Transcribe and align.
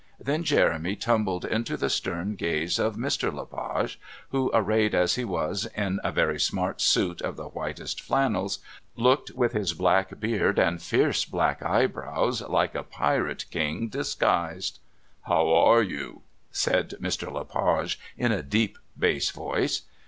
Then 0.19 0.43
Jeremy 0.43 0.95
tumbled 0.95 1.45
into 1.45 1.77
the 1.77 1.87
stern 1.87 2.33
gaze 2.33 2.79
of 2.79 2.95
Mr. 2.95 3.31
Le 3.31 3.45
Page 3.45 3.99
who, 4.29 4.49
arrayed 4.51 4.95
as 4.95 5.13
he 5.13 5.23
was 5.23 5.67
in 5.75 5.99
a 6.03 6.11
very 6.11 6.39
smart 6.39 6.81
suit 6.81 7.21
of 7.21 7.35
the 7.35 7.49
whitest 7.49 8.01
flannels, 8.01 8.57
looked 8.95 9.29
with 9.35 9.53
his 9.53 9.75
black 9.75 10.19
beard 10.19 10.57
and 10.57 10.81
fierce 10.81 11.23
black 11.23 11.61
eyebrows 11.63 12.41
like 12.41 12.73
a 12.73 12.81
pirate 12.81 13.45
king 13.51 13.89
disguised. 13.89 14.79
"How 15.27 15.47
are 15.53 15.83
you?" 15.83 16.23
said 16.51 16.95
Mr. 16.99 17.31
Le 17.31 17.45
Page 17.45 17.99
in 18.17 18.31
a 18.31 18.41
deep 18.41 18.79
bass 18.97 19.29
voice. 19.29 19.83